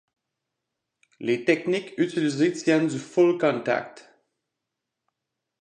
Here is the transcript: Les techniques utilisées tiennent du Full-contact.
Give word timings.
Les 1.19 1.45
techniques 1.45 1.93
utilisées 1.99 2.53
tiennent 2.53 2.87
du 2.87 2.97
Full-contact. 2.97 4.11